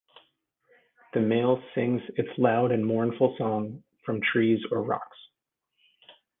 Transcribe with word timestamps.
The 1.13 1.19
male 1.19 1.61
sings 1.75 2.01
its 2.15 2.29
loud 2.39 2.71
and 2.71 2.83
mournful 2.83 3.35
song 3.37 3.83
from 4.03 4.19
trees 4.19 4.59
or 4.71 4.81
rocks. 4.81 5.17